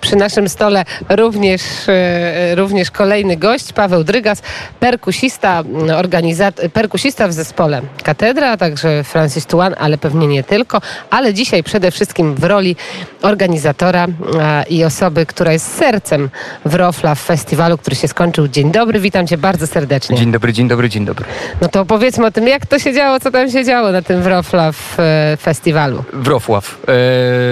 [0.00, 4.42] Przy naszym stole również, e, również kolejny gość, Paweł Drygas,
[4.80, 5.62] perkusista,
[5.96, 10.80] organizat- perkusista w zespole Katedra, także Francis Tuan, ale pewnie nie tylko,
[11.10, 12.76] ale dzisiaj przede wszystkim w roli
[13.22, 14.06] organizatora
[14.40, 16.30] e, i osoby, która jest sercem
[16.64, 18.48] Wrocław Festiwalu, który się skończył.
[18.48, 20.16] Dzień dobry, witam Cię bardzo serdecznie.
[20.16, 21.24] Dzień dobry, dzień dobry, dzień dobry.
[21.60, 24.22] No to opowiedzmy o tym, jak to się działo, co tam się działo na tym
[24.22, 26.04] Wrocław e, Festiwalu.
[26.12, 26.78] Wrocław.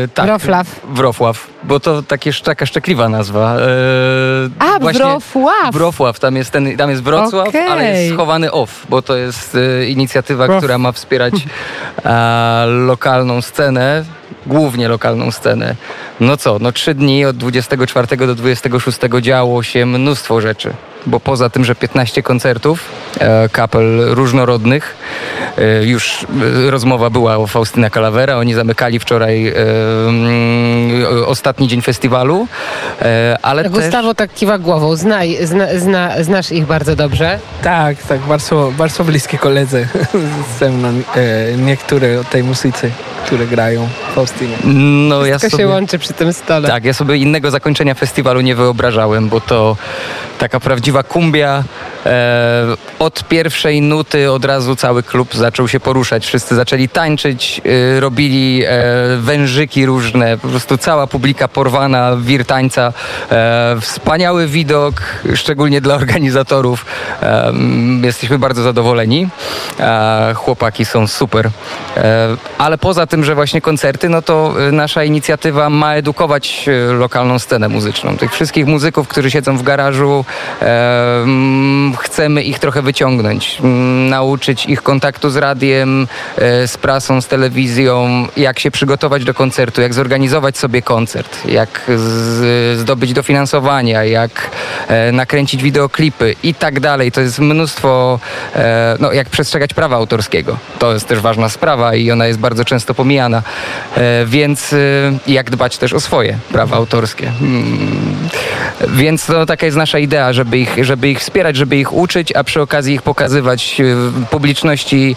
[0.05, 0.67] E, tak, Wrocław.
[0.85, 3.57] Wrocław, bo to takie, taka szczekliwa nazwa.
[3.57, 3.69] E,
[4.59, 5.73] A, właśnie Wrocław!
[5.73, 7.69] Wrocław, tam jest, ten, tam jest Wrocław, Okej.
[7.69, 11.35] ale jest schowany off, bo to jest e, inicjatywa, która ma wspierać
[12.67, 14.05] lokalną scenę,
[14.47, 15.75] głównie lokalną scenę.
[16.21, 20.73] No co, no trzy dni od 24 do 26 działo się mnóstwo rzeczy,
[21.07, 22.85] bo poza tym, że 15 koncertów,
[23.19, 24.97] e, kapel różnorodnych,
[25.83, 26.27] już
[26.67, 29.55] e, rozmowa była o Faustyna Calavera, oni zamykali wczoraj e,
[30.09, 32.49] mm, ostatni dzień festiwalu,
[33.03, 33.73] e, ale też...
[33.73, 37.39] Gustavo tak kiwa głową, Znaj, zna, zna, znasz ich bardzo dobrze.
[37.63, 39.89] Tak, tak, bardzo, bardzo bliskie koledzy
[40.61, 42.91] ze mną, e, niektóre o tej muzyce,
[43.27, 44.57] które grają w Faustynie.
[45.09, 45.65] No, ja Wszystko sobie...
[45.65, 46.69] się łączy przy tym stole.
[46.69, 49.77] Tak, ja sobie innego zakończenia festiwalu nie wyobrażałem, bo to
[50.39, 51.65] taka prawdziwa kumbia.
[52.07, 56.27] E, od pierwszej nuty od razu cały klub zaczął się poruszać.
[56.27, 57.61] Wszyscy zaczęli tańczyć,
[57.97, 58.69] e, robili e,
[59.17, 62.93] wężyki różne, po prostu cała publika porwana, wir tańca.
[63.31, 65.03] E, wspaniały widok,
[65.35, 66.87] szczególnie dla organizatorów.
[67.23, 67.53] E,
[68.03, 69.29] jesteśmy bardzo zadowoleni.
[69.81, 71.51] E, chłopaki są super.
[71.97, 76.67] E, ale poza tym, że właśnie koncerty, no to e, nasza inicjatywa ma edukować
[76.99, 78.17] lokalną scenę muzyczną.
[78.17, 80.25] Tych wszystkich muzyków, którzy siedzą w garażu,
[81.99, 83.59] chcemy ich trochę wyciągnąć,
[84.11, 86.07] nauczyć ich kontaktu z radiem,
[86.39, 91.83] e, z prasą, z telewizją, jak się przygotować do koncertu, jak zorganizować sobie koncert, jak
[91.97, 94.51] z, zdobyć dofinansowania, jak
[94.89, 97.13] e, nakręcić wideoklipy i tak dalej.
[97.13, 98.21] To jest mnóstwo,
[98.57, 100.59] e, no jak przestrzegać prawa autorskiego.
[100.79, 103.43] To jest też ważna sprawa i ona jest bardzo często pomijana.
[104.27, 104.75] Więc
[105.27, 107.33] jak dbać też o swoje prawa autorskie.
[107.41, 108.29] Mm,
[108.89, 112.45] Więc to taka jest nasza idea, żeby ich, żeby ich wspierać, żeby ich uczyć, a
[112.45, 113.83] przy okazji ich pokazywać
[114.31, 115.17] publiczności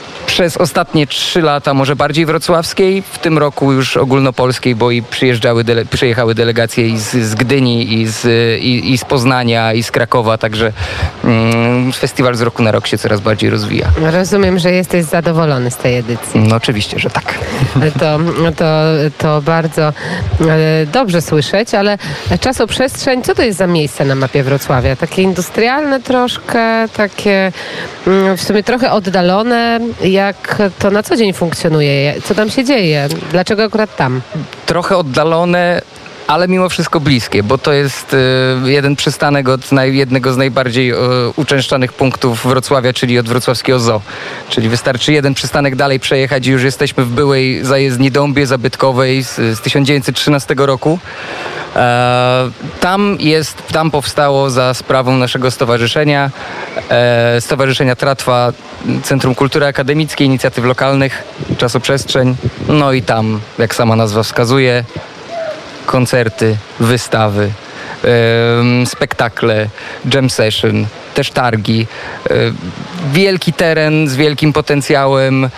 [0.31, 5.63] przez ostatnie trzy lata, może bardziej wrocławskiej, w tym roku już ogólnopolskiej, bo i przyjeżdżały
[5.63, 8.25] dele, przyjechały delegacje i z, z Gdyni, i z,
[8.61, 10.73] i, i z Poznania, i z Krakowa, także
[11.23, 13.87] mm, festiwal z roku na rok się coraz bardziej rozwija.
[14.11, 16.39] Rozumiem, że jesteś zadowolony z tej edycji.
[16.39, 17.39] No oczywiście, że tak.
[17.99, 18.19] To,
[18.55, 18.65] to,
[19.17, 19.93] to bardzo e,
[20.85, 21.97] dobrze słyszeć, ale
[22.39, 24.95] czasoprzestrzeń, co to jest za miejsce na mapie Wrocławia?
[24.95, 27.51] Takie industrialne troszkę, takie
[28.07, 29.79] mm, w sumie trochę oddalone.
[30.21, 32.21] Jak to na co dzień funkcjonuje?
[32.23, 33.07] Co tam się dzieje?
[33.31, 34.21] Dlaczego akurat tam?
[34.65, 35.81] Trochę oddalone,
[36.27, 38.15] ale mimo wszystko bliskie, bo to jest
[38.65, 40.95] e, jeden przystanek od jednego z najbardziej e,
[41.35, 44.01] uczęszczanych punktów Wrocławia, czyli od wrocławskiego zoo.
[44.49, 49.35] Czyli wystarczy jeden przystanek dalej przejechać i już jesteśmy w byłej zajezdni Dąbie Zabytkowej z,
[49.35, 50.99] z 1913 roku.
[51.75, 52.49] E,
[52.79, 56.31] tam jest, tam powstało za sprawą naszego stowarzyszenia,
[56.89, 58.53] e, Stowarzyszenia Tratwa,
[59.03, 61.23] Centrum Kultury Akademickiej, Inicjatyw Lokalnych,
[61.57, 62.35] Czasoprzestrzeń.
[62.67, 64.83] No i tam, jak sama nazwa wskazuje,
[65.85, 67.51] koncerty, wystawy,
[68.85, 69.67] spektakle,
[70.13, 71.87] jam session, też targi.
[72.29, 72.33] E,
[73.13, 75.49] wielki teren z wielkim potencjałem,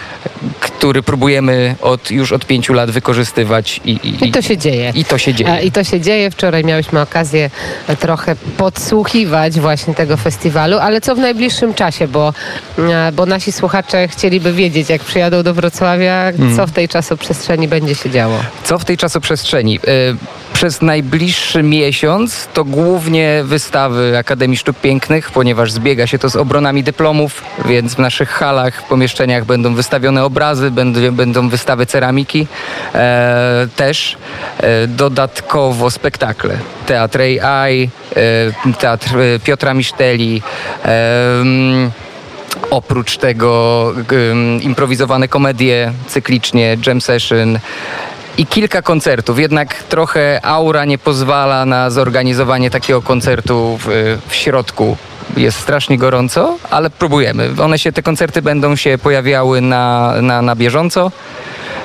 [0.60, 4.92] który próbujemy od, już od pięciu lat wykorzystywać i, i, I to się dzieje.
[4.96, 5.60] i to się dzieje.
[5.64, 6.32] I to się dzieje.
[6.32, 7.50] Wczoraj miałyśmy okazję
[7.88, 12.34] e, trochę podsłuchiwać właśnie tego festiwalu, ale co w najbliższym czasie, bo,
[12.80, 16.56] e, bo nasi słuchacze chcieliby wiedzieć, jak przyjadą do Wrocławia, Mhm.
[16.56, 18.40] co w tej czasoprzestrzeni będzie się działo.
[18.64, 19.80] Co w tej czasoprzestrzeni?
[20.64, 26.84] Przez najbliższy miesiąc to głównie wystawy Akademii Sztuk Pięknych, ponieważ zbiega się to z obronami
[26.84, 32.48] dyplomów, więc w naszych halach, pomieszczeniach będą wystawione obrazy, będą, będą wystawy ceramiki
[32.96, 34.18] e, też.
[34.58, 36.58] E, dodatkowo spektakle.
[36.86, 40.42] Teatr AI, e, Teatr e, Piotra Miszteli,
[40.86, 41.44] e,
[42.70, 47.60] Oprócz tego ym, improwizowane komedie cyklicznie, jam session
[48.38, 49.40] i kilka koncertów.
[49.40, 54.98] Jednak trochę aura nie pozwala na zorganizowanie takiego koncertu w, w środku.
[55.38, 57.50] Jest strasznie gorąco, ale próbujemy.
[57.62, 61.12] One się, te koncerty będą się pojawiały na, na, na bieżąco.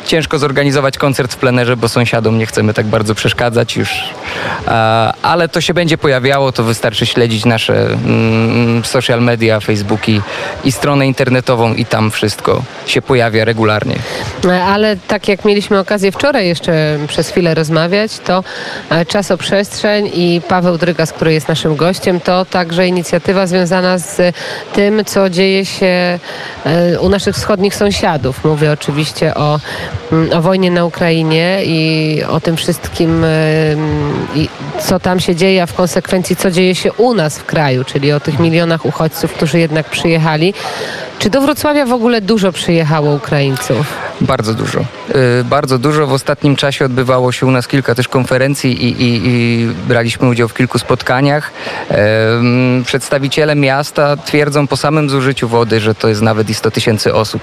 [0.07, 3.91] Ciężko zorganizować koncert w plenerze, bo sąsiadom nie chcemy tak bardzo przeszkadzać już.
[5.23, 10.21] Ale to się będzie pojawiało, to wystarczy śledzić nasze mm, social media, Facebooki
[10.65, 13.97] i stronę internetową i tam wszystko się pojawia regularnie.
[14.67, 18.45] Ale tak jak mieliśmy okazję wczoraj jeszcze przez chwilę rozmawiać, to
[18.91, 24.35] e, czasoprzestrzeń i Paweł Drygas, który jest naszym gościem, to także inicjatywa związana z
[24.73, 26.19] tym, co dzieje się
[26.67, 28.45] e, u naszych wschodnich sąsiadów.
[28.45, 29.61] Mówię oczywiście o,
[30.33, 33.29] o wojnie na Ukrainie i o tym wszystkim, e,
[34.81, 38.13] co tam się dzieje, a w konsekwencji co dzieje się u nas w kraju, czyli
[38.13, 40.55] o tych milionach uchodźców, którzy jednak przyjechali.
[41.19, 43.87] Czy do Wrocławia w ogóle dużo przyjechało Ukraińców?
[44.21, 44.79] Bardzo dużo.
[44.79, 46.07] Yy, bardzo dużo.
[46.07, 50.49] W ostatnim czasie odbywało się u nas kilka też konferencji i, i, i braliśmy udział
[50.49, 51.51] w kilku spotkaniach.
[52.85, 57.43] Przedstawiciele miasta twierdzą po samym zużyciu wody, że to jest nawet i 100 tysięcy osób.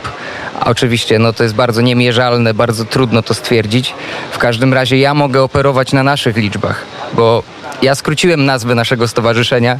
[0.65, 3.93] Oczywiście no, to jest bardzo niemierzalne, bardzo trudno to stwierdzić.
[4.31, 6.81] W każdym razie ja mogę operować na naszych liczbach,
[7.13, 7.43] bo
[7.85, 9.79] ja skróciłem nazwę naszego stowarzyszenia,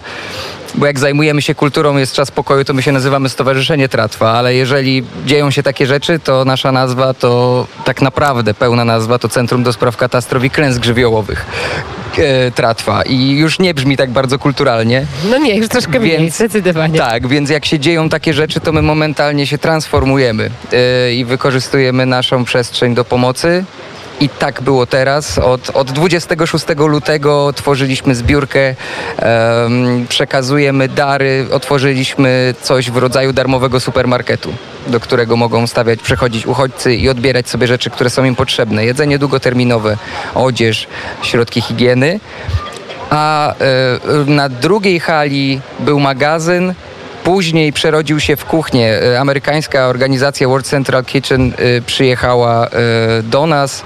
[0.75, 4.55] bo jak zajmujemy się kulturą, jest czas pokoju, to my się nazywamy Stowarzyszenie Tratwa, ale
[4.55, 9.63] jeżeli dzieją się takie rzeczy, to nasza nazwa to tak naprawdę pełna nazwa to Centrum
[9.63, 11.45] do Spraw Katastrof i Klęsk Żywiołowych.
[12.17, 15.05] E, tratwa i już nie brzmi tak bardzo kulturalnie.
[15.29, 16.99] No nie, już troszkę więc, mniej, zdecydowanie.
[16.99, 22.05] Tak, więc jak się dzieją takie rzeczy, to my momentalnie się transformujemy e, i wykorzystujemy
[22.05, 23.65] naszą przestrzeń do pomocy
[24.19, 25.37] i tak było teraz.
[25.37, 28.75] Od, od 26 lutego tworzyliśmy zbiórkę,
[29.59, 34.53] um, przekazujemy dary, otworzyliśmy coś w rodzaju darmowego supermarketu,
[34.87, 38.85] do którego mogą stawiać, przechodzić uchodźcy i odbierać sobie rzeczy, które są im potrzebne.
[38.85, 39.97] Jedzenie długoterminowe,
[40.35, 40.87] odzież,
[41.23, 42.19] środki higieny.
[43.09, 43.55] A y,
[44.31, 46.73] na drugiej hali był magazyn,
[47.25, 49.01] Później przerodził się w kuchnię.
[49.03, 52.69] E, amerykańska organizacja World Central Kitchen e, przyjechała e,
[53.23, 53.83] do nas.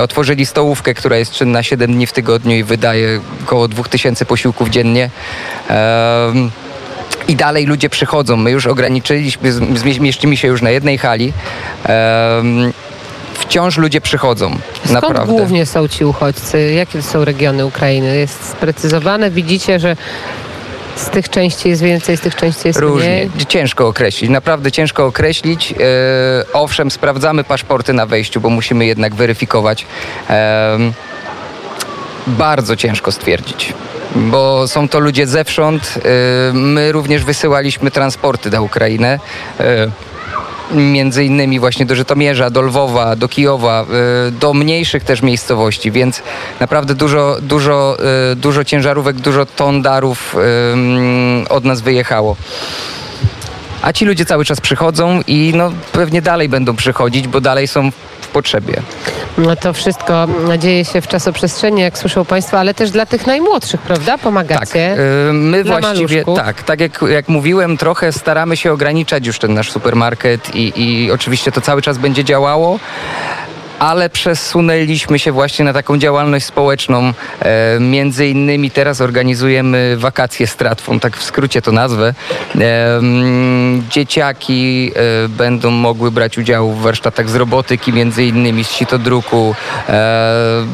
[0.00, 5.10] Otworzyli stołówkę, która jest czynna 7 dni w tygodniu i wydaje około 2000 posiłków dziennie.
[7.28, 8.36] I dalej ludzie przychodzą.
[8.36, 11.32] My już ograniczyliśmy, zmieścimy się już na jednej hali.
[13.34, 14.58] Wciąż ludzie przychodzą.
[14.74, 15.32] Skąd naprawdę.
[15.32, 16.72] głównie są ci uchodźcy?
[16.72, 18.16] Jakie są regiony Ukrainy?
[18.16, 19.30] Jest sprecyzowane?
[19.30, 19.96] Widzicie, że
[20.96, 23.08] z tych części jest więcej, z tych części jest Różnie.
[23.08, 23.46] mniej?
[23.48, 25.72] Ciężko określić, naprawdę ciężko określić.
[25.72, 25.76] E,
[26.52, 29.86] owszem, sprawdzamy paszporty na wejściu, bo musimy jednak weryfikować.
[30.30, 30.78] E,
[32.26, 33.72] bardzo ciężko stwierdzić
[34.16, 35.94] bo są to ludzie zewsząd.
[35.96, 39.18] E, my również wysyłaliśmy transporty na Ukrainę.
[40.72, 43.86] E, między innymi właśnie do Żytomierza, do Lwowa, do Kijowa,
[44.28, 46.22] y, do mniejszych też miejscowości, więc
[46.60, 47.96] naprawdę dużo, dużo,
[48.32, 50.36] y, dużo ciężarówek, dużo ton darów
[51.48, 52.36] od nas wyjechało.
[53.82, 57.90] A ci ludzie cały czas przychodzą i no, pewnie dalej będą przychodzić, bo dalej są
[58.34, 58.82] potrzebie.
[59.38, 60.26] No to wszystko
[60.58, 64.18] dzieje się w czasoprzestrzeni, jak słyszą Państwo, ale też dla tych najmłodszych, prawda?
[64.18, 64.90] Pomagacie.
[64.96, 66.38] Tak, my właściwie, maluszków.
[66.38, 71.10] tak, tak jak, jak mówiłem, trochę staramy się ograniczać już ten nasz supermarket i, i
[71.10, 72.78] oczywiście to cały czas będzie działało
[73.84, 77.12] ale przesunęliśmy się właśnie na taką działalność społeczną.
[77.40, 82.14] E, między innymi teraz organizujemy wakacje z tratwą, tak w skrócie to nazwę.
[82.60, 83.00] E,
[83.90, 84.92] dzieciaki
[85.24, 89.54] e, będą mogły brać udział w warsztatach z robotyki, między innymi z sitodruku.
[89.88, 90.66] E,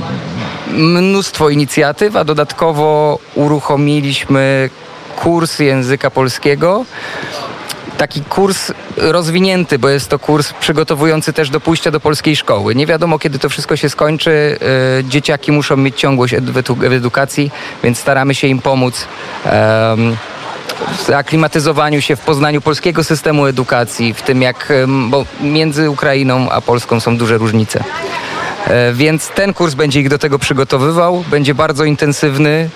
[0.73, 4.71] mnóstwo inicjatyw, a dodatkowo uruchomiliśmy
[5.17, 6.85] kurs języka polskiego
[7.99, 12.75] taki kurs rozwinięty, bo jest to kurs przygotowujący też do pójścia do polskiej szkoły.
[12.75, 14.59] Nie wiadomo, kiedy to wszystko się skończy.
[15.01, 16.35] E, dzieciaki muszą mieć ciągłość
[16.77, 17.51] w edukacji,
[17.83, 19.07] więc staramy się im pomóc
[20.97, 24.73] w aklimatyzowaniu się, w poznaniu polskiego systemu edukacji, w tym jak,
[25.09, 27.85] bo między Ukrainą a Polską są duże różnice.
[28.67, 32.71] E, więc ten kurs będzie ich do tego przygotowywał, będzie bardzo intensywny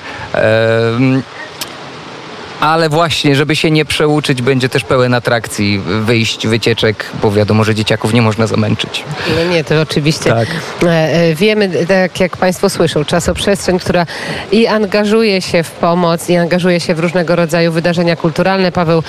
[2.60, 7.74] ale właśnie, żeby się nie przeuczyć, będzie też pełen atrakcji, wyjść, wycieczek, bo wiadomo, że
[7.74, 9.04] dzieciaków nie można zamęczyć.
[9.36, 10.30] No nie, to oczywiście.
[10.30, 10.48] Tak.
[10.82, 14.06] E, e, wiemy, tak jak Państwo słyszą, czasoprzestrzeń, która
[14.52, 18.72] i angażuje się w pomoc, i angażuje się w różnego rodzaju wydarzenia kulturalne.
[18.72, 19.02] Paweł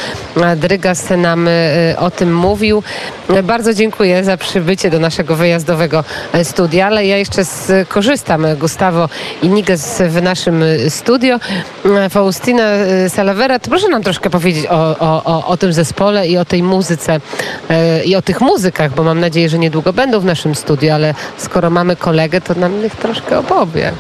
[0.57, 1.51] Drygas nam e,
[1.99, 2.83] o tym mówił.
[3.43, 6.03] Bardzo dziękuję za przybycie do naszego wyjazdowego
[6.43, 9.09] studia, ale ja jeszcze skorzystam, Gustavo
[9.41, 11.39] i Niges w naszym studio.
[12.09, 12.63] Faustina
[13.35, 16.63] Salaver to proszę nam troszkę powiedzieć o, o, o, o tym zespole i o tej
[16.63, 17.19] muzyce
[17.69, 21.13] e, i o tych muzykach, bo mam nadzieję, że niedługo będą w naszym studiu, ale
[21.37, 23.91] skoro mamy kolegę, to nam niech troszkę opowie.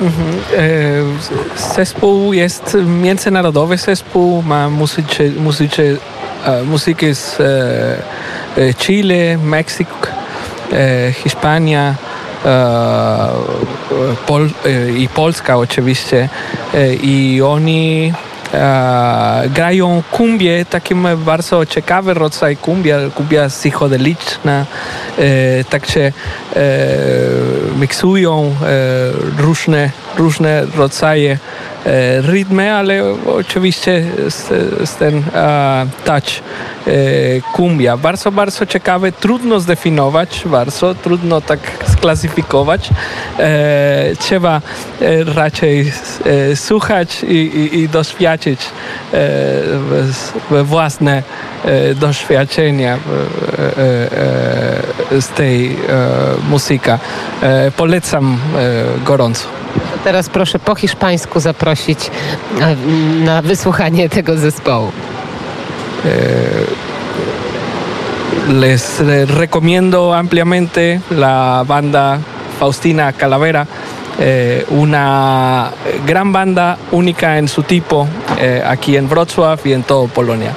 [0.00, 0.40] Mhm.
[0.56, 5.98] E, zespół jest międzynarodowy zespół, ma muzycy, muzycy,
[6.44, 7.38] e, muzyki z
[8.78, 9.88] Chile, Meksyk,
[11.12, 11.94] Hiszpania,
[14.26, 14.50] Pol,
[14.96, 16.28] i Polska oczywiście
[17.02, 18.12] i oni
[19.48, 24.66] grają kumbię, takim bardzo ciekawy rodzaj kumbia, kumbia psychodeliczna,
[25.70, 26.12] także
[27.80, 28.54] miksują
[29.38, 31.38] różne, różne rodzaje
[32.22, 34.48] rytmy, ale oczywiście z,
[34.90, 35.22] z ten
[36.04, 36.42] touch
[37.52, 37.96] kumbia.
[37.96, 41.60] Bardzo, bardzo ciekawe, trudno zdefiniować, bardzo trudno tak
[41.92, 42.90] sklasyfikować.
[44.18, 44.60] Trzeba
[45.34, 45.92] raczej
[46.54, 48.60] słuchać i, i, i doświadczyć
[50.50, 51.22] własne
[51.94, 52.98] doświadczenia
[55.20, 55.76] z tej
[56.50, 56.90] muzyki.
[57.76, 58.38] Polecam
[59.04, 59.48] gorąco.
[60.04, 62.10] Teraz proszę po hiszpańsku zaprosić
[63.24, 64.92] na wysłuchanie tego zespołu.
[68.48, 69.02] Les
[69.38, 72.18] recomiendo ampliamente la banda
[72.58, 73.66] Faustina Calavera,
[74.18, 75.70] eh, una
[76.06, 80.54] gran banda única en su tipo eh, aquí en Wrocław y en todo Polonia.